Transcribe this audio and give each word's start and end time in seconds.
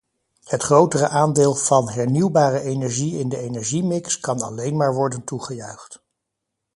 Het 0.43 0.63
grotere 0.63 1.07
aandeel 1.07 1.55
van 1.55 1.89
hernieuwbare 1.89 2.59
energie 2.59 3.17
in 3.19 3.29
de 3.29 3.37
energiemix 3.37 4.19
kan 4.19 4.41
alleen 4.41 4.77
maar 4.77 4.93
worden 4.93 5.23
toegejuicht. 5.23 6.01